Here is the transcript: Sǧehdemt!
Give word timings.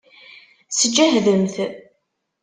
Sǧehdemt! 0.69 1.55